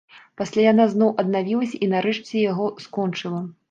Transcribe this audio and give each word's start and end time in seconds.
Пасля 0.39 0.63
яна 0.71 0.87
зноў 0.93 1.13
аднавілася 1.25 1.83
і 1.83 1.93
нарэшце 1.95 2.47
яго 2.51 2.71
скончыла. 2.89 3.49